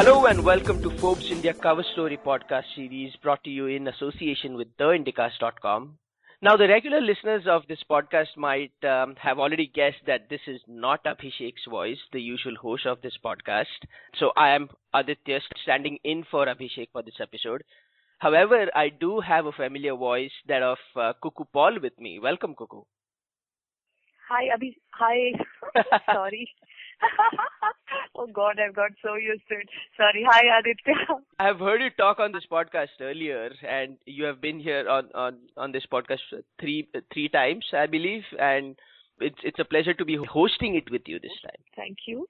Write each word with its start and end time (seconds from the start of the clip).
Hello 0.00 0.24
and 0.24 0.42
welcome 0.42 0.80
to 0.82 0.88
Forbes 0.96 1.30
India 1.30 1.52
Cover 1.52 1.82
Story 1.92 2.16
podcast 2.16 2.64
series 2.74 3.14
brought 3.16 3.44
to 3.44 3.50
you 3.50 3.66
in 3.66 3.86
association 3.86 4.54
with 4.56 4.74
theindicast.com. 4.78 5.98
Now, 6.40 6.56
the 6.56 6.68
regular 6.68 7.02
listeners 7.02 7.42
of 7.46 7.64
this 7.68 7.80
podcast 7.90 8.34
might 8.34 8.72
um, 8.82 9.14
have 9.16 9.38
already 9.38 9.66
guessed 9.66 10.00
that 10.06 10.30
this 10.30 10.40
is 10.46 10.62
not 10.66 11.04
Abhishek's 11.04 11.66
voice, 11.68 11.98
the 12.14 12.18
usual 12.22 12.56
host 12.56 12.86
of 12.86 13.02
this 13.02 13.12
podcast. 13.22 13.66
So 14.18 14.32
I 14.38 14.54
am 14.54 14.70
Aditya 14.94 15.40
standing 15.62 15.98
in 16.02 16.24
for 16.30 16.46
Abhishek 16.46 16.88
for 16.92 17.02
this 17.02 17.20
episode. 17.20 17.62
However, 18.20 18.68
I 18.74 18.88
do 18.88 19.20
have 19.20 19.44
a 19.44 19.52
familiar 19.52 19.94
voice, 19.94 20.32
that 20.48 20.62
of 20.62 20.78
uh, 20.96 21.12
Cuckoo 21.22 21.44
Paul 21.52 21.78
with 21.78 22.00
me. 22.00 22.18
Welcome, 22.18 22.54
Cuckoo. 22.54 22.84
Hi, 24.30 24.44
Abhi. 24.56 24.76
Hi. 24.94 25.32
Sorry. 26.14 26.48
oh 28.20 28.26
God, 28.32 28.56
I've 28.60 28.74
got 28.74 28.90
so 29.02 29.14
used 29.14 29.42
to 29.48 29.54
it. 29.56 29.68
Sorry. 29.96 30.24
Hi, 30.28 30.58
Aditya. 30.58 30.94
I've 31.38 31.58
heard 31.58 31.80
you 31.80 31.90
talk 31.96 32.20
on 32.20 32.32
this 32.32 32.44
podcast 32.50 33.00
earlier, 33.00 33.50
and 33.66 33.96
you 34.04 34.24
have 34.24 34.40
been 34.40 34.60
here 34.60 34.88
on 34.88 35.08
on 35.14 35.38
on 35.56 35.72
this 35.72 35.86
podcast 35.92 36.20
three 36.60 36.88
three 37.12 37.28
times, 37.28 37.64
I 37.72 37.86
believe, 37.86 38.24
and 38.38 38.76
it's 39.20 39.40
it's 39.42 39.58
a 39.58 39.64
pleasure 39.64 39.94
to 39.94 40.04
be 40.04 40.16
hosting 40.16 40.74
it 40.74 40.90
with 40.90 41.02
you 41.06 41.18
this 41.18 41.38
time. 41.42 41.62
Thank 41.76 41.98
you. 42.06 42.28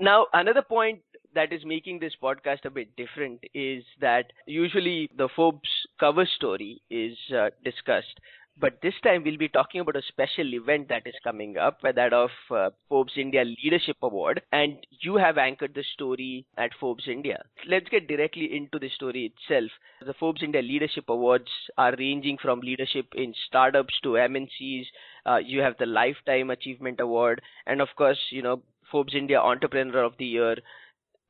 Now, 0.00 0.26
another 0.32 0.62
point 0.62 1.00
that 1.34 1.52
is 1.52 1.64
making 1.64 2.00
this 2.00 2.14
podcast 2.22 2.64
a 2.64 2.70
bit 2.70 2.94
different 2.96 3.40
is 3.54 3.84
that 4.00 4.32
usually 4.46 5.08
the 5.16 5.28
Forbes 5.34 5.68
cover 6.00 6.26
story 6.36 6.82
is 6.90 7.16
uh, 7.36 7.50
discussed, 7.64 8.18
but 8.60 8.78
this 8.82 8.94
time 9.02 9.24
we'll 9.24 9.38
be 9.38 9.48
talking 9.48 9.80
about 9.80 9.96
a 9.96 10.02
special 10.08 10.54
event 10.54 10.88
that 10.88 11.06
is 11.06 11.14
coming 11.24 11.56
up, 11.56 11.80
that 11.82 12.12
of 12.12 12.30
uh, 12.50 12.70
Forbes 12.88 13.14
India 13.16 13.44
Leadership 13.44 13.96
Award, 14.02 14.42
and 14.52 14.76
you 15.00 15.16
have 15.16 15.38
anchored 15.38 15.74
the 15.74 15.84
story 15.94 16.46
at 16.58 16.70
Forbes 16.78 17.04
India. 17.08 17.42
Let's 17.68 17.88
get 17.88 18.08
directly 18.08 18.54
into 18.54 18.78
the 18.78 18.90
story 18.90 19.32
itself. 19.32 19.70
The 20.04 20.14
Forbes 20.14 20.42
India 20.42 20.62
Leadership 20.62 21.04
Awards 21.08 21.50
are 21.78 21.94
ranging 21.98 22.38
from 22.38 22.60
leadership 22.60 23.06
in 23.14 23.34
startups 23.46 23.94
to 24.02 24.10
MNCs. 24.10 24.86
Uh, 25.26 25.36
you 25.36 25.60
have 25.60 25.76
the 25.78 25.86
Lifetime 25.86 26.50
Achievement 26.50 27.00
Award, 27.00 27.40
and 27.66 27.80
of 27.80 27.88
course, 27.96 28.18
you 28.30 28.42
know 28.42 28.62
Forbes 28.90 29.14
India 29.14 29.40
Entrepreneur 29.40 30.02
of 30.02 30.14
the 30.18 30.26
Year. 30.26 30.56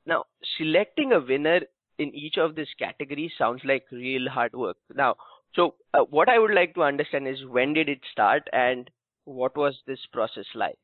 Now, 0.04 0.24
selecting 0.58 1.12
a 1.12 1.20
winner 1.20 1.60
in 1.98 2.14
each 2.14 2.36
of 2.36 2.54
these 2.56 2.74
categories 2.78 3.32
sounds 3.38 3.62
like 3.64 3.84
real 3.92 4.28
hard 4.28 4.52
work. 4.54 4.76
Now, 4.94 5.16
so, 5.54 5.74
uh, 5.94 6.00
what 6.08 6.28
I 6.28 6.38
would 6.38 6.54
like 6.54 6.74
to 6.74 6.82
understand 6.82 7.28
is 7.28 7.44
when 7.46 7.74
did 7.74 7.88
it 7.88 8.00
start 8.10 8.48
and 8.52 8.90
what 9.24 9.56
was 9.56 9.78
this 9.86 10.00
process 10.12 10.46
like? 10.54 10.78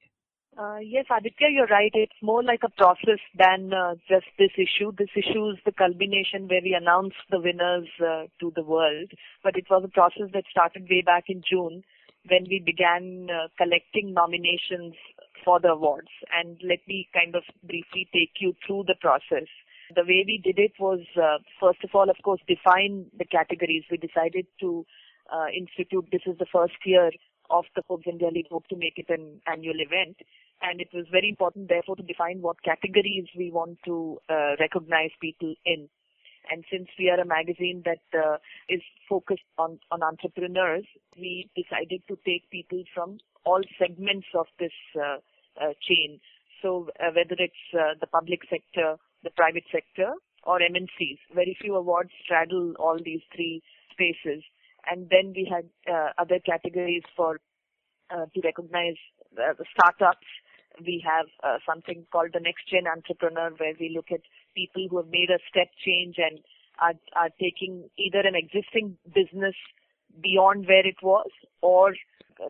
Uh, 0.58 0.78
yes, 0.78 1.04
Aditya, 1.08 1.48
you're 1.52 1.68
right. 1.68 1.92
It's 1.94 2.20
more 2.20 2.42
like 2.42 2.62
a 2.64 2.70
process 2.70 3.20
than 3.38 3.72
uh, 3.72 3.94
just 4.08 4.26
this 4.38 4.50
issue. 4.56 4.90
This 4.98 5.14
issue 5.14 5.50
is 5.50 5.58
the 5.64 5.70
culmination 5.70 6.48
where 6.48 6.62
we 6.62 6.74
announced 6.74 7.22
the 7.30 7.38
winners 7.38 7.86
uh, 8.00 8.26
to 8.40 8.52
the 8.56 8.64
world. 8.64 9.12
But 9.44 9.56
it 9.56 9.66
was 9.70 9.84
a 9.84 9.88
process 9.88 10.30
that 10.34 10.50
started 10.50 10.88
way 10.90 11.02
back 11.06 11.24
in 11.28 11.42
June 11.48 11.84
when 12.28 12.44
we 12.50 12.60
began 12.64 13.28
uh, 13.30 13.48
collecting 13.56 14.12
nominations 14.12 14.94
for 15.44 15.60
the 15.60 15.68
awards. 15.68 16.10
And 16.34 16.58
let 16.64 16.80
me 16.88 17.08
kind 17.14 17.36
of 17.36 17.44
briefly 17.62 18.08
take 18.12 18.40
you 18.40 18.54
through 18.66 18.84
the 18.88 18.96
process. 19.00 19.46
The 19.94 20.02
way 20.02 20.24
we 20.26 20.40
did 20.44 20.58
it 20.58 20.72
was, 20.78 21.00
uh, 21.16 21.38
first 21.60 21.82
of 21.82 21.90
all, 21.94 22.10
of 22.10 22.16
course, 22.22 22.40
define 22.46 23.06
the 23.16 23.24
categories. 23.24 23.84
We 23.90 23.96
decided 23.96 24.46
to 24.60 24.84
uh, 25.32 25.46
institute, 25.56 26.06
this 26.12 26.22
is 26.26 26.36
the 26.38 26.46
first 26.52 26.76
year 26.84 27.10
of 27.50 27.64
the 27.74 27.82
Forbes 27.88 28.04
India 28.06 28.28
League, 28.28 28.48
hope 28.50 28.68
to 28.68 28.76
make 28.76 28.98
it 28.98 29.08
an 29.08 29.40
annual 29.46 29.80
event. 29.80 30.16
And 30.60 30.80
it 30.80 30.88
was 30.92 31.06
very 31.10 31.28
important, 31.28 31.68
therefore, 31.68 31.96
to 31.96 32.02
define 32.02 32.42
what 32.42 32.62
categories 32.62 33.26
we 33.36 33.50
want 33.50 33.78
to 33.86 34.18
uh, 34.28 34.56
recognize 34.60 35.10
people 35.20 35.54
in. 35.64 35.88
And 36.50 36.64
since 36.70 36.88
we 36.98 37.10
are 37.10 37.20
a 37.20 37.26
magazine 37.26 37.82
that 37.84 38.04
uh, 38.18 38.36
is 38.68 38.80
focused 39.08 39.48
on, 39.58 39.78
on 39.90 40.02
entrepreneurs, 40.02 40.84
we 41.16 41.48
decided 41.56 42.02
to 42.08 42.18
take 42.26 42.50
people 42.50 42.82
from 42.94 43.18
all 43.44 43.62
segments 43.78 44.26
of 44.34 44.46
this 44.58 44.72
uh, 44.96 45.18
uh, 45.60 45.72
chain. 45.86 46.20
So 46.62 46.88
uh, 47.00 47.10
whether 47.14 47.36
it's 47.38 47.54
uh, 47.74 47.94
the 48.00 48.06
public 48.06 48.40
sector, 48.50 48.96
the 49.28 49.36
private 49.36 49.64
sector, 49.70 50.12
or 50.44 50.58
MNCs. 50.60 51.18
Very 51.34 51.56
few 51.60 51.76
awards 51.76 52.10
straddle 52.24 52.72
all 52.78 52.98
these 53.04 53.20
three 53.34 53.62
spaces. 53.92 54.42
And 54.90 55.10
then 55.10 55.34
we 55.36 55.44
had 55.44 55.68
uh, 55.84 56.12
other 56.16 56.38
categories 56.40 57.02
for 57.14 57.40
uh, 58.10 58.24
to 58.32 58.40
recognize 58.42 58.96
uh, 59.36 59.52
the 59.58 59.66
startups. 59.76 60.26
We 60.80 61.04
have 61.04 61.26
uh, 61.44 61.58
something 61.68 62.06
called 62.10 62.30
the 62.32 62.40
next 62.40 62.70
gen 62.70 62.86
entrepreneur, 62.88 63.50
where 63.58 63.74
we 63.78 63.92
look 63.94 64.08
at 64.10 64.20
people 64.54 64.86
who 64.88 64.96
have 64.96 65.10
made 65.10 65.28
a 65.28 65.42
step 65.50 65.68
change 65.84 66.16
and 66.16 66.40
are, 66.80 66.96
are 67.12 67.30
taking 67.40 67.90
either 67.98 68.20
an 68.24 68.34
existing 68.34 68.96
business 69.12 69.56
beyond 70.22 70.66
where 70.66 70.86
it 70.86 71.02
was, 71.02 71.28
or 71.60 71.92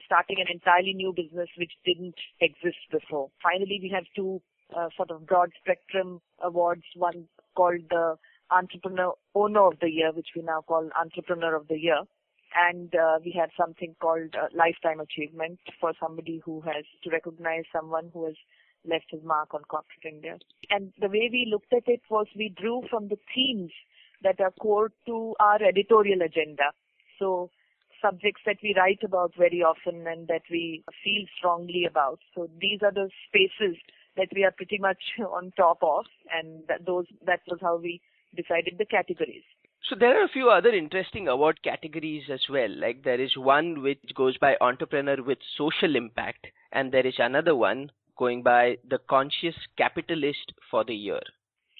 starting 0.05 0.37
an 0.39 0.47
entirely 0.53 0.93
new 0.93 1.13
business 1.17 1.49
which 1.57 1.73
didn't 1.85 2.21
exist 2.41 2.79
before. 2.93 3.31
Finally, 3.43 3.81
we 3.83 3.89
have 3.89 4.05
two 4.15 4.41
uh, 4.77 4.89
sort 4.97 5.11
of 5.11 5.27
broad 5.27 5.51
spectrum 5.61 6.21
awards, 6.43 6.85
one 6.97 7.27
called 7.57 7.83
the 7.91 8.17
Entrepreneur 8.51 9.15
Owner 9.35 9.67
of 9.67 9.75
the 9.81 9.91
Year, 9.91 10.13
which 10.13 10.29
we 10.35 10.43
now 10.43 10.63
call 10.67 10.89
Entrepreneur 10.99 11.55
of 11.55 11.69
the 11.69 11.79
Year. 11.79 12.01
And 12.57 12.95
uh, 12.95 13.19
we 13.23 13.33
had 13.39 13.51
something 13.59 13.95
called 14.01 14.35
uh, 14.35 14.49
Lifetime 14.57 15.01
Achievement 15.01 15.59
for 15.81 15.93
somebody 16.01 16.41
who 16.45 16.63
has 16.63 16.85
to 17.05 17.11
recognize 17.11 17.65
someone 17.73 18.11
who 18.13 18.25
has 18.25 18.37
left 18.89 19.07
his 19.11 19.23
mark 19.23 19.53
on 19.53 19.63
corporate 19.65 20.05
India. 20.05 20.39
And 20.71 20.93
the 20.99 21.09
way 21.09 21.29
we 21.31 21.49
looked 21.51 21.73
at 21.73 21.87
it 21.87 22.01
was 22.09 22.27
we 22.37 22.49
drew 22.49 22.83
from 22.89 23.09
the 23.09 23.19
themes 23.35 23.71
that 24.23 24.41
are 24.41 24.53
core 24.53 24.91
to 25.07 25.35
our 25.41 25.63
editorial 25.63 26.23
agenda. 26.23 26.73
So 27.19 27.51
subjects 28.01 28.43
that 28.47 28.59
we 28.63 28.75
write 28.77 29.03
about 29.05 29.33
very 29.37 29.63
often 29.63 30.07
and 30.07 30.29
that 30.29 30.43
we 30.51 30.85
feel 31.05 31.25
strongly 31.37 31.85
about. 31.85 32.21
So 32.35 32.49
these 32.61 32.81
are 32.83 32.93
the 32.93 33.11
spaces 33.27 33.77
that 34.19 34.29
we 34.35 34.45
are 34.45 34.51
pretty 34.51 34.79
much 34.79 35.03
on 35.19 35.53
top 35.57 35.79
of, 35.83 36.05
and 36.33 36.63
that 36.69 36.85
those 36.85 37.07
that 37.25 37.41
was 37.49 37.59
how 37.63 37.77
we 37.77 38.01
decided 38.37 38.75
the 38.79 38.85
categories. 38.85 39.45
So 39.89 39.97
there 39.99 40.21
are 40.21 40.25
a 40.25 40.29
few 40.29 40.51
other 40.51 40.71
interesting 40.71 41.29
award 41.29 41.63
categories 41.63 42.25
as 42.31 42.43
well. 42.51 42.69
Like 42.69 43.05
there 43.05 43.21
is 43.21 43.37
one 43.37 43.83
which 43.83 44.03
goes 44.15 44.37
by 44.37 44.57
entrepreneur 44.61 45.23
with 45.23 45.39
social 45.57 45.97
impact, 45.97 46.49
and 46.73 46.93
there 46.93 47.07
is 47.07 47.15
another 47.19 47.55
one 47.57 47.91
going 48.19 48.43
by 48.43 48.77
the 48.89 48.99
conscious 49.09 49.55
capitalist 49.79 50.53
for 50.71 50.85
the 50.85 50.95
year. 50.95 51.23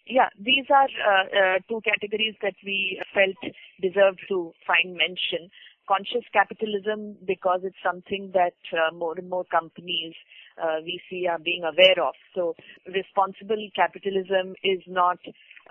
Yeah, 0.07 0.31
these 0.41 0.65
are 0.71 0.89
uh, 0.89 1.25
uh, 1.27 1.59
two 1.69 1.83
categories 1.85 2.35
that 2.41 2.55
we 2.65 3.03
felt 3.13 3.37
deserved 3.83 4.21
to 4.29 4.53
find 4.67 4.97
mention 4.97 5.51
conscious 5.89 6.25
capitalism 6.33 7.17
because 7.27 7.61
it's 7.65 7.83
something 7.83 8.31
that 8.35 8.57
uh, 8.73 8.95
more 8.95 9.19
and 9.19 9.29
more 9.29 9.45
companies 9.45 10.15
uh, 10.63 10.81
we 10.83 11.01
see 11.09 11.27
are 11.27 11.39
being 11.39 11.63
aware 11.63 12.05
of. 12.05 12.15
So 12.35 12.55
responsible 12.87 13.69
capitalism 13.75 14.55
is 14.63 14.81
not 14.87 15.19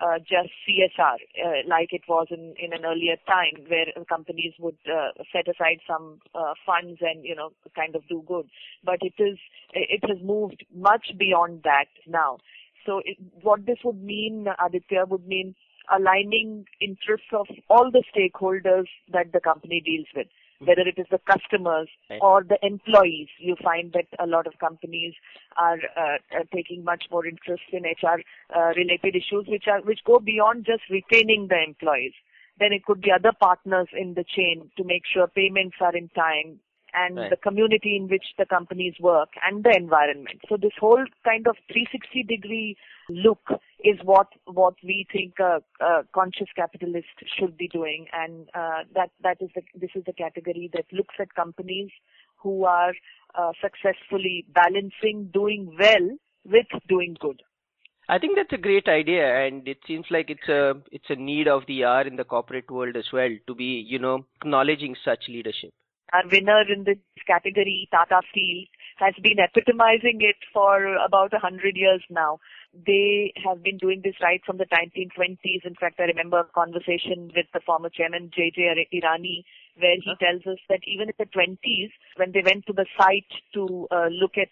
uh, 0.00 0.18
just 0.18 0.50
CSR 0.62 1.18
uh, 1.44 1.68
like 1.68 1.88
it 1.92 2.02
was 2.08 2.28
in, 2.30 2.54
in 2.58 2.72
an 2.72 2.84
earlier 2.84 3.16
time 3.26 3.64
where 3.68 3.86
companies 4.08 4.54
would 4.58 4.78
uh, 4.86 5.10
set 5.32 5.48
aside 5.48 5.80
some 5.86 6.20
uh, 6.34 6.54
funds 6.64 6.98
and 7.00 7.24
you 7.24 7.34
know 7.34 7.50
kind 7.74 7.96
of 7.96 8.06
do 8.08 8.22
good. 8.26 8.46
But 8.84 8.98
it 9.02 9.14
is 9.18 9.38
it 9.72 10.00
has 10.08 10.18
moved 10.22 10.64
much 10.74 11.12
beyond 11.18 11.62
that 11.64 11.86
now. 12.06 12.38
So 12.86 13.02
it, 13.04 13.18
what 13.42 13.66
this 13.66 13.78
would 13.84 14.02
mean, 14.02 14.46
Aditya, 14.64 15.04
would 15.08 15.26
mean 15.26 15.54
aligning 15.94 16.66
interests 16.80 17.28
of 17.32 17.46
all 17.68 17.90
the 17.90 18.04
stakeholders 18.14 18.86
that 19.12 19.32
the 19.32 19.40
company 19.40 19.82
deals 19.84 20.06
with. 20.14 20.26
Whether 20.60 20.82
it 20.82 20.98
is 20.98 21.06
the 21.10 21.20
customers 21.30 21.88
or 22.20 22.42
the 22.42 22.58
employees. 22.62 23.28
You 23.38 23.56
find 23.62 23.92
that 23.92 24.06
a 24.18 24.26
lot 24.26 24.46
of 24.46 24.58
companies 24.58 25.14
are, 25.56 25.78
uh, 25.96 26.18
are 26.32 26.44
taking 26.54 26.84
much 26.84 27.04
more 27.10 27.26
interest 27.26 27.62
in 27.72 27.84
HR 27.84 28.20
uh, 28.54 28.72
related 28.76 29.14
issues 29.14 29.46
which 29.46 29.64
are 29.68 29.80
which 29.82 30.00
go 30.04 30.18
beyond 30.18 30.66
just 30.66 30.82
retaining 30.90 31.48
the 31.48 31.62
employees. 31.62 32.12
Then 32.58 32.72
it 32.72 32.84
could 32.84 33.00
be 33.00 33.12
other 33.12 33.32
partners 33.38 33.88
in 33.96 34.14
the 34.14 34.24
chain 34.24 34.70
to 34.76 34.84
make 34.84 35.02
sure 35.12 35.28
payments 35.28 35.76
are 35.80 35.96
in 35.96 36.08
time, 36.08 36.58
and 36.94 37.16
right. 37.16 37.30
the 37.30 37.36
community 37.36 37.96
in 37.96 38.08
which 38.08 38.24
the 38.36 38.46
companies 38.46 38.94
work 39.00 39.28
and 39.46 39.64
the 39.64 39.74
environment. 39.76 40.40
So 40.48 40.56
this 40.56 40.72
whole 40.80 41.04
kind 41.24 41.46
of 41.46 41.56
360 41.70 42.24
degree 42.24 42.76
look 43.08 43.40
is 43.84 43.98
what 44.04 44.28
what 44.46 44.74
we 44.82 45.06
think 45.12 45.34
a, 45.38 45.60
conscious 46.14 46.48
capitalist 46.56 47.06
should 47.38 47.56
be 47.56 47.68
doing, 47.68 48.06
and 48.12 48.48
uh, 48.54 48.82
that 48.94 49.10
that 49.22 49.38
is 49.40 49.50
the, 49.54 49.62
this 49.74 49.90
is 49.94 50.02
the 50.04 50.12
category 50.12 50.70
that 50.72 50.86
looks 50.92 51.14
at 51.20 51.34
companies 51.34 51.90
who 52.36 52.64
are 52.64 52.92
uh, 53.34 53.52
successfully 53.60 54.44
balancing 54.52 55.30
doing 55.32 55.76
well 55.78 56.16
with 56.44 56.66
doing 56.88 57.16
good. 57.20 57.42
I 58.08 58.18
think 58.18 58.36
that's 58.36 58.52
a 58.52 58.62
great 58.62 58.88
idea, 58.88 59.46
and 59.46 59.68
it 59.68 59.78
seems 59.86 60.06
like 60.10 60.30
it's 60.30 60.48
a 60.48 60.74
it's 60.90 61.10
a 61.10 61.16
need 61.16 61.46
of 61.46 61.62
the 61.66 61.84
hour 61.84 62.02
in 62.02 62.16
the 62.16 62.24
corporate 62.24 62.70
world 62.70 62.96
as 62.96 63.12
well 63.12 63.30
to 63.46 63.54
be 63.54 63.84
you 63.86 63.98
know 63.98 64.24
acknowledging 64.40 64.96
such 65.04 65.24
leadership. 65.28 65.70
Our 66.12 66.22
winner 66.32 66.62
in 66.72 66.84
this 66.84 66.96
category, 67.26 67.86
Tata 67.92 68.22
Steel, 68.30 68.64
has 68.98 69.14
been 69.22 69.38
epitomizing 69.38 70.18
it 70.20 70.36
for 70.52 70.96
about 70.96 71.32
a 71.32 71.38
hundred 71.38 71.76
years 71.76 72.02
now. 72.10 72.38
They 72.74 73.32
have 73.44 73.62
been 73.62 73.78
doing 73.78 74.02
this 74.04 74.16
right 74.20 74.40
from 74.44 74.58
the 74.58 74.66
1920s. 74.66 75.64
In 75.64 75.74
fact, 75.74 76.00
I 76.00 76.04
remember 76.04 76.40
a 76.40 76.44
conversation 76.44 77.30
with 77.34 77.46
the 77.54 77.60
former 77.64 77.88
chairman, 77.88 78.30
J.J. 78.34 78.88
Irani, 78.92 79.44
where 79.78 79.96
he 79.96 80.12
tells 80.20 80.42
us 80.46 80.58
that 80.68 80.80
even 80.86 81.08
in 81.08 81.14
the 81.18 81.24
20s, 81.26 81.90
when 82.16 82.32
they 82.32 82.42
went 82.44 82.66
to 82.66 82.72
the 82.72 82.86
site 82.98 83.30
to 83.54 83.86
uh, 83.90 84.08
look 84.10 84.36
at 84.36 84.50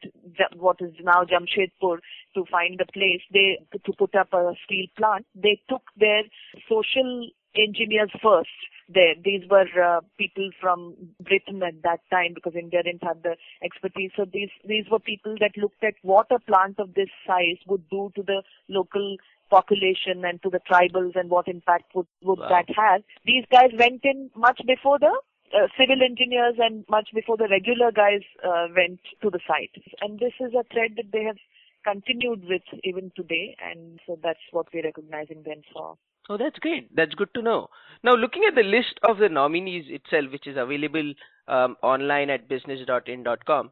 what 0.56 0.76
is 0.80 0.94
now 1.02 1.24
Jamshedpur 1.24 1.98
to 2.34 2.44
find 2.50 2.78
the 2.78 2.86
place, 2.92 3.22
they 3.32 3.58
to 3.72 3.92
put 3.98 4.14
up 4.14 4.32
a 4.32 4.54
steel 4.64 4.86
plant, 4.96 5.26
they 5.34 5.60
took 5.68 5.82
their 5.96 6.22
social 6.68 7.28
engineers 7.58 8.10
first 8.22 8.50
there. 8.88 9.14
These 9.22 9.42
were 9.50 9.66
uh, 9.82 10.00
people 10.18 10.50
from 10.60 10.94
Britain 11.20 11.62
at 11.62 11.82
that 11.82 12.00
time 12.10 12.32
because 12.34 12.54
India 12.54 12.82
didn't 12.82 13.02
have 13.02 13.22
the 13.22 13.36
expertise. 13.62 14.12
So 14.16 14.24
these 14.32 14.50
these 14.66 14.84
were 14.90 15.00
people 15.00 15.34
that 15.40 15.56
looked 15.56 15.82
at 15.82 15.94
what 16.02 16.30
a 16.30 16.38
plant 16.38 16.78
of 16.78 16.94
this 16.94 17.10
size 17.26 17.58
would 17.66 17.88
do 17.90 18.12
to 18.14 18.22
the 18.22 18.42
local 18.68 19.16
population 19.50 20.24
and 20.24 20.42
to 20.42 20.50
the 20.50 20.60
tribals 20.70 21.14
and 21.14 21.30
what 21.30 21.48
impact 21.48 21.94
would, 21.94 22.06
would 22.22 22.38
wow. 22.38 22.48
that 22.48 22.66
have. 22.76 23.02
These 23.24 23.44
guys 23.50 23.70
went 23.78 24.04
in 24.04 24.30
much 24.34 24.60
before 24.66 24.98
the 24.98 25.14
uh, 25.54 25.68
civil 25.78 26.02
engineers 26.02 26.54
and 26.58 26.84
much 26.88 27.08
before 27.14 27.36
the 27.36 27.48
regular 27.48 27.92
guys 27.92 28.22
uh, 28.44 28.66
went 28.74 29.00
to 29.22 29.30
the 29.30 29.40
site. 29.46 29.70
And 30.00 30.18
this 30.18 30.32
is 30.40 30.52
a 30.54 30.64
thread 30.72 30.92
that 30.96 31.12
they 31.12 31.22
have 31.22 31.38
continued 31.86 32.42
with 32.48 32.66
even 32.82 33.12
today, 33.14 33.56
and 33.62 34.00
so 34.06 34.18
that's 34.20 34.42
what 34.50 34.66
we're 34.74 34.82
recognizing 34.82 35.44
them 35.44 35.62
for. 35.72 35.96
Oh, 36.28 36.36
that's 36.36 36.58
great. 36.58 36.94
That's 36.94 37.14
good 37.14 37.32
to 37.34 37.42
know. 37.42 37.68
Now, 38.02 38.14
looking 38.14 38.44
at 38.44 38.54
the 38.54 38.62
list 38.62 38.98
of 39.02 39.18
the 39.18 39.28
nominees 39.28 39.86
itself, 39.88 40.32
which 40.32 40.46
is 40.46 40.56
available 40.56 41.14
um, 41.48 41.76
online 41.82 42.30
at 42.30 42.48
business.in.com, 42.48 43.70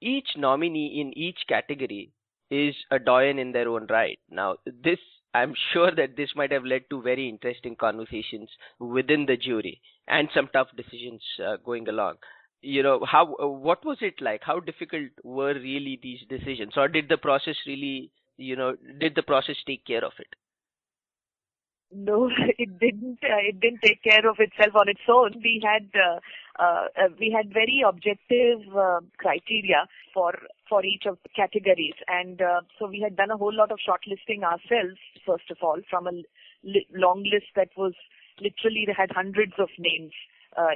each 0.00 0.28
nominee 0.36 1.00
in 1.00 1.16
each 1.16 1.38
category 1.48 2.12
is 2.50 2.74
a 2.90 2.98
doyen 2.98 3.38
in 3.38 3.52
their 3.52 3.68
own 3.68 3.86
right. 3.88 4.18
Now, 4.30 4.56
this 4.66 4.98
I'm 5.34 5.54
sure 5.72 5.90
that 5.92 6.16
this 6.16 6.30
might 6.36 6.52
have 6.52 6.64
led 6.64 6.82
to 6.90 7.02
very 7.02 7.28
interesting 7.28 7.76
conversations 7.76 8.50
within 8.78 9.26
the 9.26 9.36
jury 9.36 9.80
and 10.08 10.28
some 10.34 10.48
tough 10.52 10.68
decisions 10.76 11.22
uh, 11.44 11.56
going 11.64 11.88
along. 11.88 12.16
You 12.60 12.82
know, 12.82 13.04
how 13.04 13.34
uh, 13.42 13.46
what 13.48 13.84
was 13.84 13.98
it 14.00 14.20
like? 14.20 14.42
How 14.42 14.60
difficult 14.60 15.10
were 15.22 15.54
really 15.54 15.98
these 16.02 16.20
decisions, 16.28 16.74
or 16.76 16.88
did 16.88 17.08
the 17.08 17.18
process 17.18 17.56
really, 17.66 18.10
you 18.38 18.56
know, 18.56 18.76
did 18.98 19.14
the 19.14 19.22
process 19.22 19.56
take 19.66 19.84
care 19.86 20.04
of 20.04 20.12
it? 20.18 20.28
No, 21.94 22.30
it 22.58 22.78
didn't. 22.78 23.18
Uh, 23.22 23.40
it 23.48 23.60
didn't 23.60 23.80
take 23.82 24.02
care 24.02 24.28
of 24.28 24.36
itself 24.38 24.74
on 24.74 24.88
its 24.88 25.00
own. 25.08 25.32
We 25.42 25.62
had 25.64 25.88
uh, 25.94 26.20
uh, 26.62 26.86
uh, 26.98 27.08
we 27.18 27.30
had 27.34 27.52
very 27.52 27.82
objective 27.86 28.60
uh, 28.76 29.00
criteria 29.18 29.86
for 30.12 30.34
for 30.68 30.84
each 30.84 31.04
of 31.06 31.18
the 31.22 31.28
categories, 31.34 31.94
and 32.08 32.42
uh, 32.42 32.60
so 32.78 32.86
we 32.86 33.00
had 33.00 33.16
done 33.16 33.30
a 33.30 33.36
whole 33.36 33.54
lot 33.54 33.70
of 33.70 33.78
shortlisting 33.78 34.42
ourselves. 34.42 34.98
First 35.26 35.50
of 35.50 35.58
all, 35.62 35.80
from 35.88 36.06
a 36.06 36.12
li- 36.62 36.86
long 36.92 37.22
list 37.22 37.46
that 37.56 37.70
was 37.76 37.94
literally 38.40 38.86
had 38.96 39.10
hundreds 39.12 39.54
of 39.58 39.68
names 39.78 40.12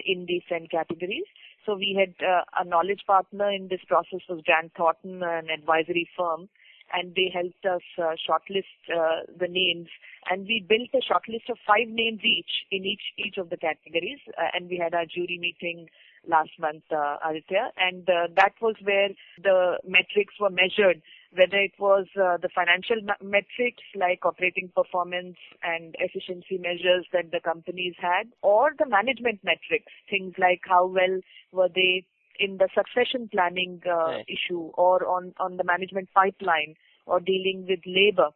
in 0.05 0.27
these 0.27 0.43
ten 0.49 0.67
categories. 0.67 1.25
So 1.65 1.75
we 1.75 1.95
had 1.99 2.15
a 2.59 2.65
knowledge 2.65 3.03
partner 3.07 3.51
in 3.51 3.69
this 3.69 3.81
process 3.87 4.21
was 4.29 4.43
Grant 4.45 4.73
Thornton, 4.77 5.23
an 5.23 5.51
advisory 5.51 6.09
firm, 6.17 6.49
and 6.93 7.15
they 7.15 7.31
helped 7.33 7.65
us 7.65 7.83
uh, 7.99 8.15
shortlist 8.29 8.79
uh, 8.93 9.23
the 9.39 9.49
names. 9.49 9.89
And 10.31 10.47
we 10.47 10.65
built 10.67 10.91
a 10.95 11.05
shortlist 11.05 11.49
of 11.51 11.59
five 11.67 11.89
names 11.89 12.21
each 12.25 12.51
in 12.71 12.85
each 12.85 13.03
each 13.19 13.39
of 13.39 13.51
the 13.51 13.57
categories. 13.57 14.21
Uh, 14.37 14.49
and 14.55 14.69
we 14.69 14.79
had 14.79 14.95
our 14.95 15.07
jury 15.07 15.39
meeting 15.41 15.89
last 16.27 16.51
month, 16.59 16.83
uh, 16.91 17.17
Aditya, 17.29 17.73
and 17.79 18.09
uh, 18.09 18.27
that 18.37 18.53
was 18.61 18.75
where 18.83 19.09
the 19.43 19.79
metrics 19.87 20.35
were 20.41 20.51
measured. 20.51 21.01
Whether 21.33 21.59
it 21.59 21.73
was 21.79 22.07
uh, 22.17 22.39
the 22.39 22.49
financial 22.55 22.97
metrics 23.23 23.83
like 23.95 24.25
operating 24.25 24.71
performance 24.75 25.37
and 25.63 25.95
efficiency 25.99 26.59
measures 26.59 27.07
that 27.13 27.31
the 27.31 27.41
companies 27.41 27.95
had, 27.99 28.29
or 28.43 28.73
the 28.79 28.89
management 28.89 29.41
metrics, 29.45 29.93
things 30.09 30.35
like 30.39 30.61
how 30.65 30.87
well 30.87 31.21
were 31.53 31.69
they 31.75 32.05
in 32.39 32.59
the 32.59 32.69
succession 32.75 33.29
planning 33.31 33.81
uh, 33.87 33.95
right. 33.95 34.27
issue 34.29 34.71
or 34.75 35.07
on, 35.07 35.35
on 35.39 35.57
the 35.57 35.65
management 35.65 36.09
pipeline 36.15 36.75
or 37.07 37.21
dealing 37.21 37.67
with 37.69 37.81
labor 37.87 38.31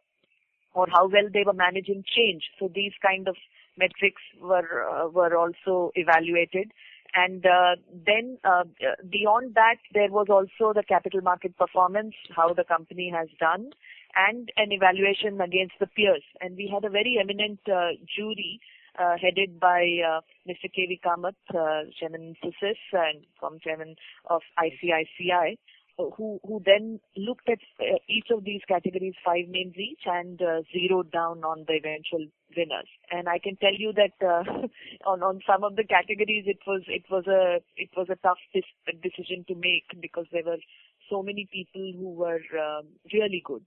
or 0.73 0.87
how 0.91 1.07
well 1.07 1.29
they 1.31 1.43
were 1.45 1.53
managing 1.53 2.03
change. 2.15 2.43
So 2.59 2.69
these 2.73 2.93
kind 3.01 3.27
of 3.27 3.35
metrics 3.77 4.21
were 4.41 4.87
uh, 4.89 5.07
were 5.09 5.35
also 5.37 5.91
evaluated. 5.95 6.71
And 7.15 7.45
uh, 7.45 7.75
then 8.07 8.39
uh, 8.43 8.63
beyond 9.07 9.53
that, 9.53 9.77
there 9.93 10.09
was 10.09 10.27
also 10.29 10.73
the 10.73 10.83
capital 10.83 11.21
market 11.21 11.55
performance, 11.55 12.15
how 12.35 12.53
the 12.53 12.63
company 12.63 13.13
has 13.15 13.27
done, 13.39 13.69
and 14.15 14.51
an 14.57 14.71
evaluation 14.71 15.39
against 15.39 15.75
the 15.79 15.85
peers. 15.85 16.23
And 16.41 16.57
we 16.57 16.71
had 16.73 16.85
a 16.85 16.89
very 16.89 17.19
eminent 17.21 17.59
uh, 17.67 17.93
jury 18.17 18.59
uh, 18.99 19.15
headed 19.21 19.59
by 19.59 19.83
uh, 20.07 20.21
Mr. 20.47 20.71
K.V. 20.73 21.01
Kamath, 21.03 21.35
uh, 21.49 21.89
Chairman 21.99 22.35
Infosys 22.35 22.77
and 22.93 23.25
former 23.39 23.59
Chairman 23.59 23.95
of 24.29 24.41
ICICI, 24.59 25.57
uh, 25.99 26.09
who 26.17 26.39
who 26.45 26.61
then 26.65 26.99
looked 27.15 27.47
at 27.49 27.59
uh, 27.79 27.97
each 28.09 28.27
of 28.31 28.43
these 28.43 28.61
categories, 28.67 29.13
five 29.23 29.47
names 29.47 29.75
each, 29.77 30.01
and 30.05 30.41
uh, 30.41 30.61
zeroed 30.73 31.11
down 31.11 31.43
on 31.43 31.65
the 31.67 31.73
eventual 31.73 32.25
winners. 32.57 32.89
And 33.11 33.29
I 33.29 33.37
can 33.37 33.57
tell 33.57 33.73
you 33.77 33.93
that 33.93 34.25
on 35.05 35.21
on 35.21 35.41
some 35.45 35.63
of 35.63 35.75
the 35.75 35.83
categories, 35.83 36.45
it 36.47 36.59
was 36.65 36.81
it 36.87 37.03
was 37.11 37.27
a 37.27 37.61
it 37.77 37.89
was 37.95 38.07
a 38.09 38.15
tough 38.15 38.41
dis- 38.53 38.97
decision 39.03 39.45
to 39.47 39.55
make 39.55 39.85
because 40.01 40.25
there 40.31 40.45
were 40.45 40.61
so 41.09 41.21
many 41.21 41.47
people 41.51 41.93
who 41.95 42.09
were 42.13 42.41
um, 42.57 42.87
really 43.13 43.41
good. 43.45 43.63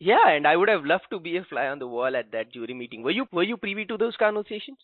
Yeah, 0.00 0.28
and 0.28 0.46
I 0.46 0.56
would 0.56 0.68
have 0.68 0.84
loved 0.84 1.06
to 1.10 1.20
be 1.20 1.36
a 1.36 1.44
fly 1.44 1.66
on 1.68 1.78
the 1.78 1.86
wall 1.86 2.16
at 2.16 2.32
that 2.32 2.52
jury 2.52 2.74
meeting. 2.74 3.02
Were 3.02 3.12
you 3.12 3.26
were 3.32 3.42
you 3.42 3.56
privy 3.56 3.84
to 3.86 3.96
those 3.96 4.16
conversations? 4.16 4.78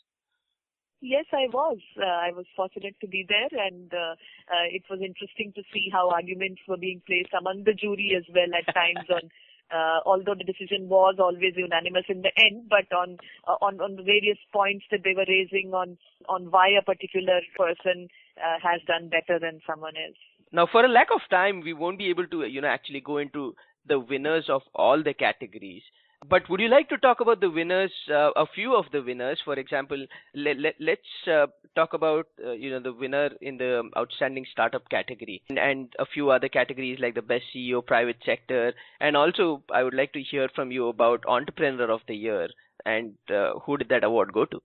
Yes, 1.03 1.25
I 1.33 1.49
was. 1.51 1.79
Uh, 1.99 2.05
I 2.05 2.31
was 2.37 2.45
fortunate 2.55 2.95
to 3.01 3.09
be 3.09 3.25
there, 3.27 3.67
and 3.67 3.93
uh, 3.93 4.15
uh, 4.53 4.67
it 4.71 4.83
was 4.91 5.01
interesting 5.01 5.53
to 5.57 5.63
see 5.73 5.89
how 5.91 6.11
arguments 6.11 6.61
were 6.69 6.77
being 6.77 7.01
placed 7.07 7.33
among 7.39 7.65
the 7.65 7.73
jury 7.73 8.13
as 8.17 8.25
well 8.35 8.53
at 8.57 8.75
times 8.75 9.09
on. 9.11 9.31
Uh, 9.71 10.01
although 10.05 10.35
the 10.35 10.43
decision 10.43 10.89
was 10.89 11.15
always 11.21 11.55
unanimous 11.55 12.03
in 12.09 12.23
the 12.23 12.33
end, 12.37 12.69
but 12.69 12.91
on 12.93 13.17
uh, 13.47 13.55
on 13.63 13.81
on 13.81 13.95
the 13.95 14.03
various 14.03 14.39
points 14.53 14.85
that 14.91 15.05
they 15.05 15.15
were 15.15 15.25
raising 15.29 15.73
on 15.73 15.97
on 16.29 16.51
why 16.51 16.67
a 16.71 16.83
particular 16.83 17.39
person 17.57 18.09
uh, 18.37 18.59
has 18.61 18.81
done 18.89 19.09
better 19.09 19.39
than 19.39 19.61
someone 19.65 19.95
else. 19.95 20.19
Now, 20.51 20.67
for 20.67 20.85
a 20.85 20.89
lack 20.89 21.09
of 21.15 21.21
time, 21.31 21.61
we 21.61 21.73
won't 21.73 21.99
be 21.99 22.11
able 22.11 22.27
to, 22.27 22.45
you 22.47 22.61
know, 22.61 22.67
actually 22.67 23.01
go 23.01 23.19
into 23.19 23.55
the 23.87 23.99
winners 23.99 24.49
of 24.49 24.63
all 24.75 25.03
the 25.03 25.15
categories. 25.15 25.83
But 26.29 26.49
would 26.51 26.61
you 26.61 26.69
like 26.69 26.91
to 26.91 26.99
talk 26.99 27.21
about 27.21 27.41
the 27.41 27.51
winners, 27.51 27.93
uh, 28.11 28.31
a 28.37 28.45
few 28.55 28.77
of 28.77 28.85
the 28.93 29.03
winners? 29.03 29.41
For 29.43 29.55
example, 29.55 30.07
let, 30.35 30.59
let, 30.59 30.75
let's 30.79 31.01
uh, 31.27 31.47
talk 31.75 31.95
about 31.95 32.27
uh, 32.45 32.53
you 32.53 32.71
know 32.71 32.81
the 32.81 32.93
winner 32.93 33.31
in 33.41 33.57
the 33.57 33.89
outstanding 33.97 34.45
startup 34.53 34.87
category 34.91 35.43
and, 35.49 35.59
and, 35.59 35.95
a 35.99 36.05
few 36.05 36.29
other 36.31 36.49
categories 36.49 36.99
like 37.01 37.15
the 37.15 37.23
best 37.23 37.45
CEO 37.55 37.85
private 37.85 38.19
sector. 38.27 38.75
And 39.01 39.17
also, 39.17 39.63
I 39.73 39.83
would 39.83 39.95
like 39.95 40.13
to 40.13 40.23
hear 40.23 40.51
from 40.55 40.71
you 40.71 40.89
about 40.89 41.25
entrepreneur 41.27 41.91
of 41.91 42.03
the 42.07 42.17
year 42.17 42.49
and 42.85 43.15
uh, 43.31 43.59
who 43.61 43.77
did 43.77 43.89
that 43.89 44.05
award 44.05 44.33
go 44.33 44.45
to? 44.45 44.61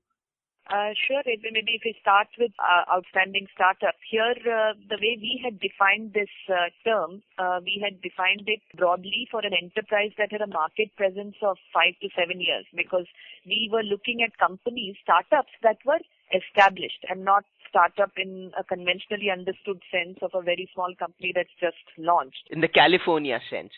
Uh, 0.66 0.98
sure. 0.98 1.22
Maybe 1.26 1.78
if 1.78 1.82
we 1.86 1.96
start 2.02 2.28
with 2.40 2.52
uh, 2.58 2.90
outstanding 2.90 3.46
startup. 3.54 3.94
Here, 4.02 4.34
uh, 4.50 4.74
the 4.90 4.98
way 4.98 5.14
we 5.22 5.40
had 5.44 5.60
defined 5.60 6.14
this 6.14 6.32
uh, 6.50 6.74
term, 6.84 7.22
uh, 7.38 7.62
we 7.62 7.78
had 7.78 8.02
defined 8.02 8.50
it 8.50 8.62
broadly 8.76 9.28
for 9.30 9.46
an 9.46 9.54
enterprise 9.54 10.12
that 10.18 10.32
had 10.32 10.42
a 10.42 10.48
market 10.48 10.90
presence 10.98 11.36
of 11.44 11.58
five 11.72 11.94
to 12.02 12.10
seven 12.18 12.42
years 12.42 12.66
because 12.74 13.06
we 13.46 13.70
were 13.72 13.84
looking 13.84 14.26
at 14.26 14.38
companies, 14.42 14.96
startups 15.04 15.54
that 15.62 15.78
were 15.86 16.02
established 16.34 17.06
and 17.10 17.24
not 17.24 17.46
startup 17.70 18.12
in 18.18 18.52
a 18.58 18.64
conventionally 18.64 19.30
understood 19.30 19.82
sense 19.94 20.18
of 20.24 20.32
a 20.34 20.42
very 20.42 20.68
small 20.74 20.94
company 20.98 21.32
that's 21.36 21.54
just 21.60 21.86
launched. 21.98 22.50
In 22.50 22.62
the 22.62 22.68
California 22.68 23.40
sense? 23.50 23.74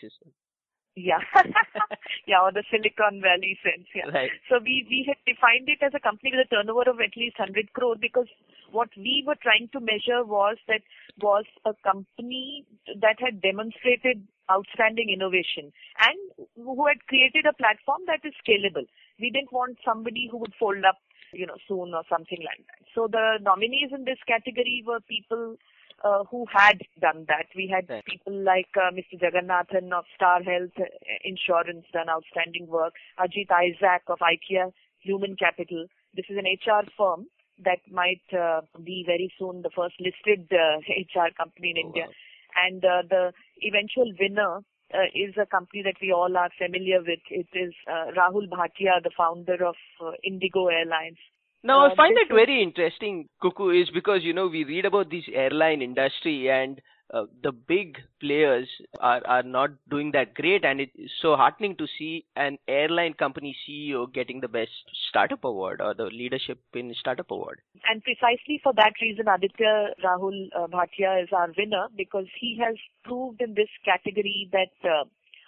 Yeah. 0.98 1.22
yeah, 2.26 2.42
or 2.42 2.52
the 2.52 2.64
Silicon 2.70 3.20
Valley 3.22 3.58
sense. 3.62 3.86
Yeah. 3.94 4.10
Right. 4.10 4.30
So 4.50 4.58
we, 4.58 4.86
we 4.90 5.06
had 5.06 5.18
defined 5.26 5.68
it 5.68 5.78
as 5.82 5.92
a 5.94 6.00
company 6.00 6.32
with 6.34 6.46
a 6.46 6.50
turnover 6.50 6.90
of 6.90 7.00
at 7.00 7.16
least 7.16 7.38
100 7.38 7.72
crore 7.72 7.96
because 8.00 8.26
what 8.72 8.90
we 8.96 9.22
were 9.26 9.38
trying 9.40 9.68
to 9.72 9.80
measure 9.80 10.24
was 10.24 10.56
that 10.66 10.82
was 11.22 11.44
a 11.64 11.72
company 11.86 12.66
that 13.00 13.16
had 13.20 13.40
demonstrated 13.40 14.26
outstanding 14.50 15.10
innovation 15.10 15.72
and 16.00 16.18
who 16.56 16.86
had 16.86 17.04
created 17.06 17.46
a 17.46 17.54
platform 17.54 18.02
that 18.06 18.24
is 18.24 18.34
scalable. 18.42 18.86
We 19.20 19.30
didn't 19.30 19.52
want 19.52 19.78
somebody 19.84 20.28
who 20.30 20.38
would 20.38 20.54
fold 20.58 20.84
up, 20.88 20.98
you 21.32 21.46
know, 21.46 21.56
soon 21.68 21.92
or 21.94 22.02
something 22.08 22.40
like 22.40 22.64
that. 22.66 22.82
So 22.94 23.08
the 23.10 23.38
nominees 23.42 23.92
in 23.92 24.04
this 24.04 24.20
category 24.26 24.82
were 24.86 25.00
people 25.00 25.56
uh, 26.04 26.24
who 26.30 26.46
had 26.52 26.82
done 27.00 27.24
that. 27.28 27.46
We 27.54 27.72
had 27.72 27.88
right. 27.88 28.04
people 28.04 28.32
like 28.32 28.68
uh, 28.76 28.90
Mr. 28.92 29.20
Jagannathan 29.20 29.92
of 29.92 30.04
Star 30.14 30.42
Health 30.42 30.76
Insurance 31.24 31.86
done 31.92 32.08
outstanding 32.08 32.66
work. 32.66 32.94
Ajit 33.18 33.50
Isaac 33.50 34.02
of 34.08 34.18
IKYA 34.18 34.72
Human 35.00 35.36
Capital. 35.36 35.86
This 36.14 36.26
is 36.28 36.36
an 36.38 36.46
HR 36.46 36.84
firm 36.96 37.26
that 37.64 37.80
might 37.90 38.22
uh, 38.32 38.60
be 38.84 39.02
very 39.06 39.32
soon 39.38 39.62
the 39.62 39.70
first 39.74 39.94
listed 40.00 40.50
uh, 40.52 40.78
HR 40.88 41.34
company 41.36 41.74
in 41.74 41.78
oh, 41.78 41.86
India. 41.88 42.04
Wow. 42.06 42.66
and 42.66 42.84
uh, 42.84 43.02
the 43.08 43.32
eventual 43.62 44.12
winner 44.18 44.60
uh, 44.94 45.08
is 45.14 45.34
a 45.40 45.46
company 45.46 45.82
that 45.82 45.96
we 46.00 46.12
all 46.12 46.36
are 46.36 46.50
familiar 46.56 47.00
with. 47.00 47.20
It 47.30 47.48
is 47.52 47.74
uh, 47.86 48.12
Rahul 48.16 48.48
Bhatia, 48.48 49.02
the 49.02 49.10
founder 49.16 49.64
of 49.64 49.76
uh, 50.00 50.12
Indigo 50.24 50.68
Airlines. 50.68 51.18
Now, 51.62 51.80
I 51.80 51.90
Uh, 51.90 51.94
find 51.96 52.16
this 52.16 52.28
it 52.30 52.34
very 52.34 52.62
interesting, 52.62 53.28
Cuckoo, 53.42 53.70
is 53.70 53.90
because, 53.90 54.22
you 54.22 54.32
know, 54.32 54.46
we 54.46 54.64
read 54.64 54.84
about 54.84 55.10
this 55.10 55.24
airline 55.32 55.82
industry 55.82 56.50
and 56.50 56.80
uh, 57.10 57.24
the 57.42 57.52
big 57.52 57.98
players 58.20 58.68
are, 59.00 59.26
are 59.26 59.42
not 59.42 59.70
doing 59.88 60.10
that 60.12 60.34
great. 60.34 60.64
And 60.64 60.80
it's 60.80 61.12
so 61.20 61.36
heartening 61.36 61.74
to 61.76 61.86
see 61.98 62.26
an 62.36 62.58
airline 62.68 63.14
company 63.14 63.56
CEO 63.66 64.12
getting 64.12 64.40
the 64.40 64.48
best 64.48 64.70
startup 65.08 65.42
award 65.44 65.80
or 65.80 65.94
the 65.94 66.04
leadership 66.04 66.60
in 66.74 66.94
startup 66.94 67.30
award. 67.30 67.60
And 67.90 68.04
precisely 68.04 68.60
for 68.62 68.72
that 68.74 68.92
reason, 69.00 69.26
Aditya 69.26 69.94
Rahul 70.04 70.48
uh, 70.54 70.66
Bhatia 70.66 71.22
is 71.22 71.30
our 71.32 71.50
winner 71.56 71.88
because 71.96 72.26
he 72.38 72.58
has 72.62 72.76
proved 73.04 73.40
in 73.40 73.54
this 73.54 73.70
category 73.84 74.48
that 74.52 74.88
uh, 74.88 75.04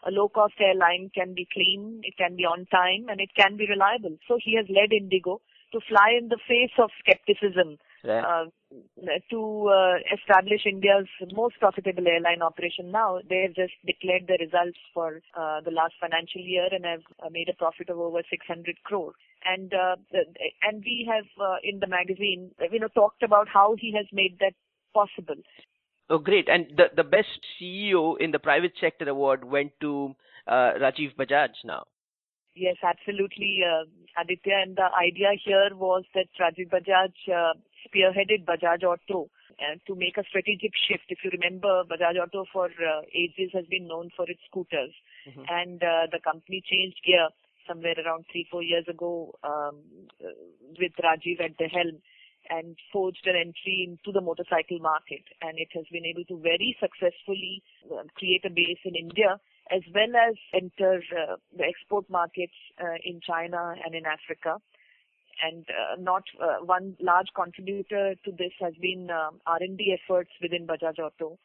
a 0.07 0.11
low-cost 0.11 0.55
airline 0.59 1.11
can 1.15 1.35
be 1.35 1.47
clean, 1.53 2.01
it 2.05 2.17
can 2.17 2.35
be 2.35 2.45
on 2.45 2.67
time, 2.67 3.09
and 3.11 3.21
it 3.21 3.31
can 3.37 3.59
be 3.59 3.67
reliable. 3.69 4.17
So 4.27 4.39
he 4.43 4.57
has 4.57 4.65
led 4.71 4.93
Indigo 4.93 5.43
to 5.73 5.81
fly 5.89 6.17
in 6.19 6.29
the 6.29 6.39
face 6.49 6.73
of 6.79 6.91
skepticism 7.01 7.79
Right? 8.03 8.25
uh, 8.25 8.45
to 9.31 9.69
uh, 9.69 9.97
establish 10.15 10.63
India's 10.65 11.07
most 11.35 11.59
profitable 11.59 12.09
airline 12.09 12.41
operation 12.41 12.91
now. 12.91 13.19
They 13.29 13.43
have 13.43 13.55
just 13.55 13.75
declared 13.85 14.27
the 14.27 14.39
results 14.41 14.79
for 14.95 15.21
uh, 15.37 15.61
the 15.61 15.71
last 15.71 15.95
financial 16.01 16.41
year 16.41 16.69
and 16.71 16.85
have 16.87 17.03
uh, 17.23 17.29
made 17.31 17.51
a 17.51 17.57
profit 17.57 17.91
of 17.91 17.99
over 17.99 18.23
600 18.31 18.77
crore. 18.85 19.13
And 19.45 19.75
uh, 19.75 19.97
and 20.63 20.83
we 20.83 21.09
have 21.13 21.27
uh, 21.39 21.57
in 21.63 21.81
the 21.81 21.87
magazine, 21.87 22.53
you 22.71 22.81
know, 22.81 22.89
talked 22.89 23.23
about 23.23 23.49
how 23.49 23.77
he 23.79 23.93
has 23.97 24.07
made 24.13 24.39
that 24.41 24.55
possible. 24.95 25.41
Oh, 26.09 26.19
great. 26.19 26.49
And 26.49 26.67
the, 26.77 26.87
the 26.97 27.05
best 27.05 27.29
CEO 27.61 28.19
in 28.19 28.31
the 28.31 28.39
private 28.39 28.73
sector 28.81 29.09
award 29.09 29.45
went 29.45 29.73
to 29.81 30.15
uh, 30.47 30.73
Rajiv 30.81 31.15
Bajaj 31.17 31.51
now. 31.65 31.85
Yes, 32.55 32.77
absolutely, 32.83 33.61
uh, 33.65 33.85
Aditya. 34.21 34.55
And 34.63 34.77
the 34.77 34.89
idea 34.99 35.31
here 35.43 35.71
was 35.75 36.05
that 36.15 36.27
Rajiv 36.39 36.69
Bajaj 36.71 37.15
uh, 37.31 37.55
spearheaded 37.87 38.45
Bajaj 38.45 38.83
Auto 38.83 39.31
uh, 39.61 39.77
to 39.87 39.95
make 39.95 40.17
a 40.19 40.25
strategic 40.29 40.73
shift. 40.89 41.05
If 41.09 41.19
you 41.23 41.31
remember, 41.31 41.85
Bajaj 41.85 42.21
Auto 42.21 42.45
for 42.53 42.67
uh, 42.67 43.03
ages 43.15 43.51
has 43.55 43.67
been 43.67 43.87
known 43.87 44.11
for 44.17 44.29
its 44.29 44.41
scooters, 44.51 44.93
Mhm. 45.29 45.45
and 45.49 45.83
uh, 45.83 46.07
the 46.11 46.19
company 46.19 46.61
changed 46.65 46.99
gear 47.05 47.29
somewhere 47.69 47.95
around 48.05 48.25
three, 48.33 48.45
four 48.51 48.63
years 48.65 48.87
ago 48.89 49.33
um, 49.45 49.77
with 50.79 50.93
Rajiv 50.99 51.41
at 51.41 51.57
the 51.59 51.69
helm 51.69 52.03
and 52.49 52.77
forged 52.93 53.27
an 53.27 53.37
entry 53.37 53.87
into 53.87 54.11
the 54.13 54.21
motorcycle 54.21 54.79
market. 54.81 55.23
And 55.41 55.59
it 55.59 55.69
has 55.75 55.85
been 55.93 56.05
able 56.05 56.25
to 56.25 56.39
very 56.41 56.77
successfully 56.81 57.63
uh, 57.93 58.03
create 58.17 58.45
a 58.45 58.51
base 58.51 58.81
in 58.85 58.97
India 58.97 59.39
as 59.71 59.83
well 59.95 60.13
as 60.29 60.35
enter 60.53 61.03
uh, 61.15 61.37
the 61.57 61.65
export 61.65 62.09
markets 62.11 62.55
uh, 62.83 62.99
in 63.05 63.21
China 63.27 63.75
and 63.85 63.95
in 63.95 64.05
Africa. 64.05 64.59
And 65.43 65.65
uh, 65.71 65.97
not 65.99 66.25
one 66.65 66.97
large 67.01 67.29
contributor 67.35 68.15
to 68.25 68.31
this 68.31 68.53
has 68.61 68.75
been 68.81 69.09
um, 69.11 69.41
R&D 69.47 69.97
efforts 69.97 70.31
within 70.43 70.67
Bajaj 70.67 70.99
Auto. 70.99 71.39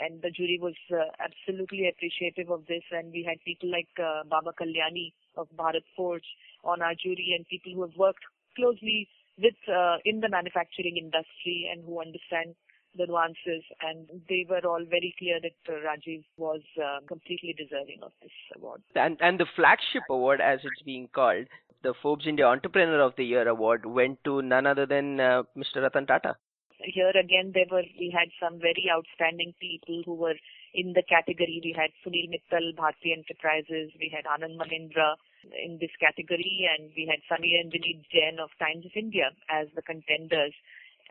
And 0.00 0.22
the 0.22 0.30
jury 0.30 0.58
was 0.62 0.76
absolutely 1.18 1.88
appreciative 1.88 2.48
of 2.48 2.66
this. 2.68 2.84
And 2.92 3.12
we 3.12 3.26
had 3.28 3.42
people 3.44 3.70
like 3.70 3.88
Baba 3.96 4.52
Kalyani 4.54 5.12
of 5.36 5.48
Bharat 5.58 5.82
Forge 5.96 6.24
on 6.62 6.80
our 6.80 6.94
jury 6.94 7.34
and 7.36 7.44
people 7.48 7.74
who 7.74 7.82
have 7.82 7.96
worked 7.98 8.22
closely 8.54 9.08
with 9.36 9.58
in 10.04 10.20
the 10.20 10.28
manufacturing 10.28 10.96
industry 10.96 11.68
and 11.70 11.84
who 11.84 12.00
understand 12.00 12.54
the 12.96 13.06
nuances, 13.06 13.64
and 13.82 14.08
they 14.28 14.46
were 14.48 14.66
all 14.66 14.84
very 14.84 15.14
clear 15.18 15.38
that 15.40 15.56
uh, 15.68 15.78
Rajiv 15.86 16.24
was 16.36 16.60
uh, 16.82 17.00
completely 17.06 17.54
deserving 17.56 18.00
of 18.02 18.12
this 18.22 18.32
award. 18.56 18.82
And, 18.94 19.16
and 19.20 19.38
the 19.38 19.46
flagship 19.56 20.02
award, 20.10 20.40
as 20.40 20.60
it's 20.64 20.82
being 20.82 21.08
called, 21.14 21.46
the 21.82 21.94
Forbes 22.02 22.26
India 22.26 22.46
Entrepreneur 22.46 23.00
of 23.00 23.14
the 23.16 23.24
Year 23.24 23.48
award, 23.48 23.86
went 23.86 24.22
to 24.24 24.42
none 24.42 24.66
other 24.66 24.86
than 24.86 25.20
uh, 25.20 25.42
Mr. 25.56 25.82
Ratan 25.82 26.06
Tata. 26.06 26.36
Here 26.82 27.12
again, 27.12 27.52
there 27.52 27.68
were 27.70 27.84
we 27.98 28.08
had 28.08 28.32
some 28.40 28.58
very 28.58 28.88
outstanding 28.90 29.52
people 29.60 30.02
who 30.04 30.14
were 30.14 30.36
in 30.72 30.94
the 30.94 31.02
category. 31.02 31.60
We 31.62 31.76
had 31.76 31.90
Sunil 32.00 32.32
Mittal, 32.32 32.72
Bharti 32.74 33.12
Enterprises. 33.12 33.92
We 34.00 34.08
had 34.08 34.24
Anand 34.24 34.56
Mahindra 34.56 35.16
in 35.62 35.76
this 35.78 35.90
category, 36.00 36.68
and 36.72 36.90
we 36.96 37.04
had 37.04 37.20
Sunny 37.28 37.60
and 37.60 37.70
Vineet 37.70 38.08
Jain 38.10 38.38
of 38.40 38.48
Times 38.58 38.86
of 38.86 38.92
India 38.94 39.30
as 39.50 39.68
the 39.74 39.82
contenders. 39.82 40.54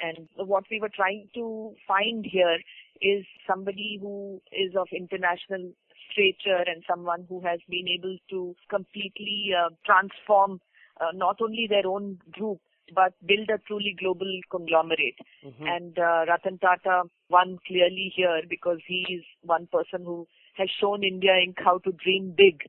And 0.02 0.28
what 0.36 0.64
we 0.72 0.80
were 0.80 0.92
trying 0.94 1.30
to 1.36 1.74
find 1.88 2.26
here 2.26 2.58
is 3.02 3.26
somebody 3.48 3.98
who 4.02 4.42
is 4.52 4.76
of 4.76 4.88
international 4.92 5.72
stature 6.12 6.64
and 6.66 6.84
someone 6.90 7.26
who 7.30 7.42
has 7.42 7.60
been 7.70 7.88
able 7.88 8.18
to 8.30 8.56
completely 8.70 9.52
uh, 9.58 9.70
transform 9.86 10.60
uh, 11.00 11.12
not 11.14 11.38
only 11.42 11.68
their 11.70 11.88
own 11.88 12.20
group 12.32 12.60
but 12.94 13.14
build 13.26 13.50
a 13.50 13.60
truly 13.68 13.96
global 14.00 14.32
conglomerate. 14.50 15.20
Mhm. 15.46 15.68
And 15.76 16.00
uh, 16.00 16.26
Ratan 16.28 16.58
Tata 16.58 17.04
won 17.30 17.60
clearly 17.68 18.12
here 18.16 18.42
because 18.50 18.80
he 18.86 19.06
is 19.10 19.24
one 19.44 19.68
person 19.68 20.04
who 20.04 20.28
has 20.56 20.70
shown 20.80 21.04
India 21.04 21.34
Inc. 21.34 21.56
how 21.64 21.78
to 21.80 21.92
dream 21.92 22.34
big, 22.36 22.64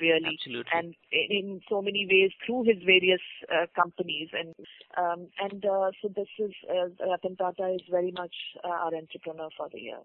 really 0.00 0.38
Absolutely. 0.38 0.70
and 0.72 0.94
in 1.12 1.60
so 1.68 1.80
many 1.82 2.06
ways 2.10 2.30
through 2.44 2.64
his 2.64 2.82
various 2.84 3.20
uh, 3.52 3.66
companies 3.74 4.28
and 4.32 4.54
um, 4.96 5.28
and 5.40 5.64
uh, 5.64 5.90
so 6.00 6.08
this 6.14 6.28
is 6.38 6.52
uh, 6.70 6.88
Ratan 7.08 7.36
Tata 7.36 7.74
is 7.74 7.82
very 7.90 8.12
much 8.12 8.34
uh, 8.64 8.68
our 8.68 8.94
entrepreneur 8.94 9.48
for 9.56 9.68
the 9.72 9.80
year. 9.80 9.98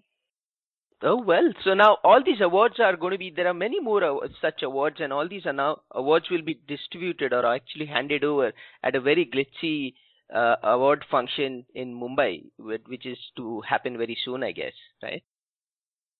Oh 1.03 1.19
well, 1.19 1.51
so 1.63 1.73
now 1.73 1.97
all 2.03 2.21
these 2.23 2.41
awards 2.41 2.75
are 2.79 2.95
going 2.95 3.13
to 3.13 3.17
be. 3.17 3.31
There 3.35 3.47
are 3.47 3.55
many 3.55 3.79
more 3.79 4.21
such 4.39 4.61
awards, 4.61 4.97
and 4.99 5.11
all 5.11 5.27
these 5.27 5.47
are 5.47 5.53
now 5.53 5.81
awards 5.91 6.29
will 6.29 6.43
be 6.43 6.59
distributed 6.67 7.33
or 7.33 7.43
actually 7.45 7.87
handed 7.87 8.23
over 8.23 8.53
at 8.83 8.95
a 8.95 9.01
very 9.01 9.25
glitzy 9.25 9.95
uh, 10.33 10.57
award 10.63 11.03
function 11.09 11.65
in 11.73 11.99
Mumbai, 11.99 12.43
which 12.57 13.05
is 13.05 13.17
to 13.35 13.61
happen 13.61 13.97
very 13.97 14.17
soon, 14.23 14.43
I 14.43 14.51
guess, 14.51 14.73
right? 15.01 15.23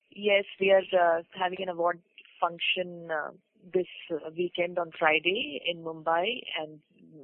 Yes, 0.09 0.45
we 0.59 0.71
are 0.71 1.17
uh, 1.19 1.21
having 1.39 1.59
an 1.61 1.69
award 1.69 2.01
function 2.39 3.09
uh, 3.11 3.31
this 3.73 3.87
uh, 4.11 4.29
weekend 4.35 4.79
on 4.79 4.91
Friday 4.97 5.61
in 5.65 5.83
Mumbai, 5.83 6.41
and 6.59 6.79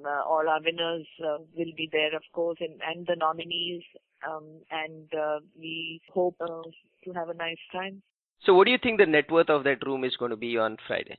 uh, 0.06 0.24
all 0.28 0.48
our 0.48 0.62
winners 0.64 1.08
uh, 1.24 1.38
will 1.56 1.72
be 1.76 1.90
there, 1.92 2.16
of 2.16 2.24
course, 2.34 2.58
and, 2.60 2.80
and 2.86 3.08
the 3.08 3.16
nominees. 3.16 3.84
Um, 4.28 4.46
and 4.72 5.14
uh, 5.14 5.40
we 5.58 6.02
hope 6.12 6.36
uh, 6.42 6.64
to 7.06 7.14
have 7.14 7.30
a 7.30 7.36
nice 7.36 7.58
time. 7.72 8.02
So, 8.44 8.54
what 8.54 8.66
do 8.66 8.72
you 8.72 8.78
think 8.82 9.00
the 9.00 9.06
net 9.06 9.32
worth 9.32 9.50
of 9.50 9.64
that 9.64 9.86
room 9.86 10.04
is 10.04 10.16
going 10.18 10.32
to 10.32 10.38
be 10.38 10.58
on 10.58 10.78
Friday? 10.88 11.18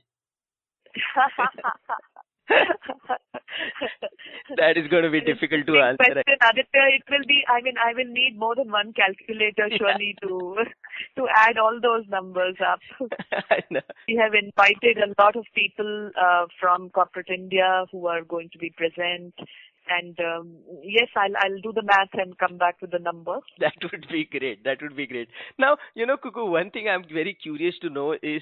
That 4.57 4.77
is 4.77 4.87
going 4.87 5.03
to 5.03 5.09
be 5.11 5.21
difficult 5.21 5.67
to 5.67 5.79
answer. 5.79 5.97
Question, 5.97 6.39
Aditya. 6.41 6.83
It 6.97 7.03
will 7.09 7.25
be. 7.27 7.43
I 7.47 7.61
mean, 7.61 7.75
I 7.77 7.93
will 7.93 8.11
need 8.11 8.37
more 8.37 8.55
than 8.55 8.71
one 8.71 8.93
calculator 8.93 9.67
Yeah. 9.69 9.77
surely 9.77 10.15
to 10.23 10.55
to 11.17 11.27
add 11.35 11.57
all 11.57 11.79
those 11.81 12.05
numbers 12.09 12.55
up. 12.65 12.79
I 13.51 13.59
know. 13.69 13.81
We 14.07 14.15
have 14.15 14.33
invited 14.33 14.97
a 14.97 15.13
lot 15.21 15.35
of 15.35 15.45
people 15.53 16.11
uh, 16.19 16.45
from 16.59 16.89
corporate 16.89 17.29
India 17.29 17.85
who 17.91 18.07
are 18.07 18.23
going 18.23 18.49
to 18.53 18.57
be 18.57 18.71
present. 18.75 19.33
And 19.89 20.19
um, 20.19 20.55
yes, 20.83 21.09
I'll 21.15 21.35
I'll 21.43 21.61
do 21.61 21.71
the 21.73 21.81
math 21.83 22.13
and 22.13 22.37
come 22.37 22.57
back 22.57 22.81
with 22.81 22.91
the 22.91 22.99
number. 22.99 23.39
That 23.59 23.73
would 23.91 24.07
be 24.11 24.25
great. 24.25 24.63
That 24.63 24.81
would 24.81 24.95
be 24.95 25.07
great. 25.07 25.29
Now, 25.57 25.77
you 25.95 26.05
know, 26.05 26.17
Cuckoo, 26.17 26.45
one 26.45 26.69
thing 26.71 26.87
I'm 26.87 27.03
very 27.11 27.33
curious 27.33 27.75
to 27.81 27.89
know 27.89 28.13
is 28.13 28.41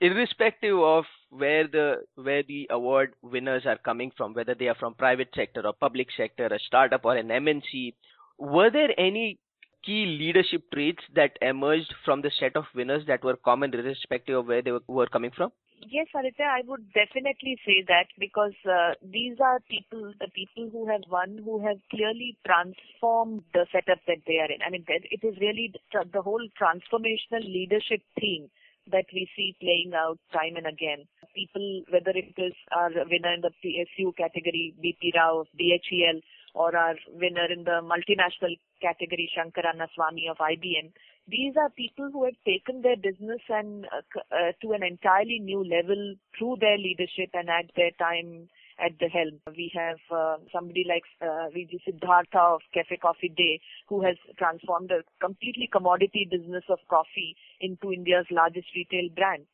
irrespective 0.00 0.78
of 0.78 1.04
where 1.30 1.66
the 1.66 2.02
where 2.14 2.42
the 2.42 2.66
award 2.70 3.14
winners 3.22 3.64
are 3.66 3.78
coming 3.78 4.12
from, 4.16 4.34
whether 4.34 4.54
they 4.54 4.68
are 4.68 4.74
from 4.76 4.94
private 4.94 5.28
sector 5.34 5.66
or 5.66 5.72
public 5.72 6.08
sector, 6.16 6.46
a 6.46 6.58
startup 6.66 7.04
or 7.04 7.16
an 7.16 7.28
MNC, 7.28 7.94
were 8.38 8.70
there 8.70 8.98
any 8.98 9.38
key 9.84 10.06
leadership 10.06 10.62
traits 10.72 11.02
that 11.14 11.36
emerged 11.42 11.92
from 12.04 12.22
the 12.22 12.30
set 12.38 12.56
of 12.56 12.64
winners 12.74 13.04
that 13.06 13.22
were 13.22 13.36
common 13.36 13.74
irrespective 13.74 14.38
of 14.38 14.46
where 14.46 14.62
they 14.62 14.72
were, 14.86 15.06
coming 15.06 15.30
from? 15.36 15.52
Yes, 15.90 16.06
Aditya, 16.18 16.46
I 16.46 16.62
would 16.66 16.86
definitely 16.94 17.58
say 17.66 17.84
that 17.88 18.06
because 18.18 18.54
uh, 18.64 18.94
these 19.02 19.36
are 19.44 19.60
people, 19.68 20.14
the 20.18 20.28
people 20.34 20.70
who 20.72 20.88
have 20.88 21.02
won, 21.10 21.40
who 21.44 21.60
have 21.66 21.76
clearly 21.90 22.38
transformed 22.46 23.42
the 23.52 23.66
setup 23.70 23.98
that 24.06 24.22
they 24.26 24.38
are 24.38 24.50
in. 24.50 24.62
I 24.66 24.70
mean, 24.70 24.84
it 24.88 25.20
is 25.22 25.36
really 25.40 25.74
the 25.92 26.22
whole 26.22 26.48
transformational 26.58 27.44
leadership 27.44 28.00
theme 28.18 28.48
that 28.90 29.06
we 29.12 29.28
see 29.36 29.56
playing 29.60 29.92
out 29.94 30.18
time 30.32 30.56
and 30.56 30.66
again. 30.66 31.06
People, 31.34 31.82
whether 31.90 32.10
it 32.10 32.34
is 32.36 32.52
our 32.76 32.90
winner 32.90 33.34
in 33.34 33.42
the 33.42 33.50
PSU 33.64 34.16
category, 34.16 34.74
BP 34.82 35.14
Rao 35.16 35.40
of 35.40 35.48
BHEL, 35.58 36.20
or 36.54 36.76
our 36.76 36.94
winner 37.12 37.46
in 37.50 37.64
the 37.64 37.82
multinational 37.82 38.54
category, 38.80 39.30
Shankar 39.34 39.64
Swami 39.94 40.28
of 40.30 40.38
IBM, 40.38 40.92
these 41.26 41.54
are 41.56 41.70
people 41.70 42.10
who 42.12 42.24
have 42.24 42.36
taken 42.44 42.82
their 42.82 42.96
business 42.96 43.40
and 43.48 43.86
uh, 43.86 44.02
uh, 44.30 44.52
to 44.60 44.72
an 44.72 44.82
entirely 44.82 45.40
new 45.40 45.64
level 45.64 46.14
through 46.38 46.56
their 46.60 46.76
leadership 46.76 47.30
and 47.32 47.48
at 47.48 47.70
their 47.76 47.90
time 47.98 48.48
at 48.78 48.92
the 48.98 49.08
helm. 49.08 49.40
We 49.56 49.70
have 49.74 49.98
uh, 50.10 50.36
somebody 50.52 50.84
like 50.88 51.04
uh, 51.20 51.50
VG 51.54 51.84
Siddhartha 51.84 52.38
of 52.38 52.60
Cafe 52.72 52.96
Coffee 52.96 53.32
Day, 53.34 53.60
who 53.88 54.02
has 54.02 54.16
transformed 54.38 54.90
a 54.90 55.02
completely 55.24 55.68
commodity 55.70 56.28
business 56.30 56.64
of 56.68 56.78
coffee 56.88 57.36
into 57.60 57.92
India's 57.92 58.26
largest 58.30 58.68
retail 58.74 59.08
brand. 59.14 59.46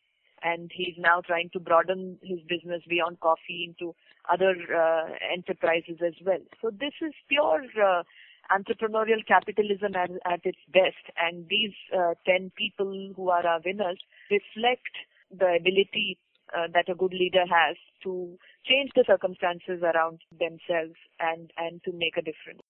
And 0.42 0.70
he's 0.74 0.94
now 0.96 1.20
trying 1.20 1.50
to 1.52 1.60
broaden 1.60 2.18
his 2.22 2.40
business 2.48 2.82
beyond 2.88 3.20
coffee 3.20 3.68
into 3.68 3.94
other 4.32 4.54
uh, 4.72 5.12
enterprises 5.30 5.98
as 6.04 6.14
well. 6.24 6.40
So 6.62 6.70
this 6.70 6.94
is 7.02 7.12
pure 7.28 7.64
uh, 7.76 8.04
entrepreneurial 8.50 9.26
capitalism 9.26 9.94
at, 9.94 10.10
at, 10.24 10.40
its 10.44 10.58
best. 10.72 11.04
And 11.18 11.46
these 11.48 11.74
uh, 11.94 12.14
10 12.26 12.52
people 12.56 13.12
who 13.14 13.28
are 13.28 13.46
our 13.46 13.60
winners 13.64 13.98
reflect 14.30 14.96
the 15.30 15.56
ability 15.60 16.18
uh, 16.56 16.66
that 16.72 16.88
a 16.88 16.94
good 16.94 17.12
leader 17.12 17.44
has 17.50 17.76
to 18.02 18.36
change 18.66 18.90
the 18.94 19.04
circumstances 19.06 19.82
around 19.82 20.20
themselves 20.38 20.96
and, 21.18 21.50
and 21.56 21.82
to 21.84 21.92
make 21.92 22.16
a 22.16 22.22
difference. 22.22 22.62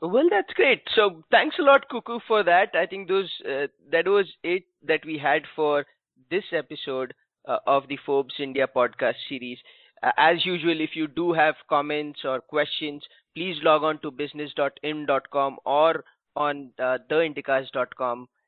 Well, 0.00 0.28
that's 0.30 0.52
great. 0.54 0.82
So 0.94 1.24
thanks 1.30 1.56
a 1.58 1.62
lot, 1.62 1.88
Cuckoo, 1.90 2.20
for 2.26 2.42
that. 2.44 2.70
I 2.74 2.86
think 2.86 3.08
those 3.08 3.30
uh, 3.44 3.66
that 3.90 4.06
was 4.06 4.26
it 4.44 4.64
that 4.86 5.04
we 5.04 5.18
had 5.18 5.42
for 5.56 5.84
this 6.30 6.44
episode 6.52 7.12
uh, 7.48 7.58
of 7.66 7.88
the 7.88 7.98
Forbes 8.06 8.34
India 8.38 8.68
podcast 8.74 9.16
series. 9.28 9.58
Uh, 10.02 10.12
as 10.16 10.46
usual, 10.46 10.80
if 10.80 10.90
you 10.94 11.06
do 11.08 11.32
have 11.32 11.54
comments 11.68 12.20
or 12.24 12.40
questions, 12.40 13.02
please 13.34 13.56
log 13.62 13.82
on 13.82 13.98
to 14.00 14.10
business.in.com 14.10 15.58
or 15.64 16.04
on 16.36 16.70
uh, 16.78 16.98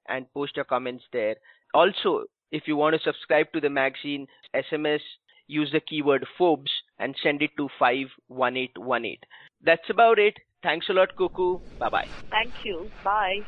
and 0.09 0.33
post 0.35 0.57
your 0.57 0.65
comments 0.65 1.05
there. 1.13 1.37
Also, 1.75 2.25
if 2.53 2.65
you 2.67 2.77
want 2.77 2.95
to 2.95 3.03
subscribe 3.03 3.47
to 3.53 3.61
the 3.61 3.71
magazine, 3.71 4.27
SMS, 4.55 5.01
use 5.49 5.71
the 5.73 5.81
keyword 5.81 6.27
Forbes 6.39 6.71
and 6.99 7.17
send 7.23 7.43
it 7.43 7.51
to 7.57 7.69
51818. 7.79 9.17
That's 9.65 9.91
about 9.91 10.19
it. 10.19 10.35
Thanks 10.63 10.87
a 10.89 10.93
lot, 10.93 11.09
Cuckoo. 11.17 11.59
Bye 11.79 11.89
bye. 11.89 12.09
Thank 12.31 12.55
you. 12.65 12.93
Bye. 13.03 13.41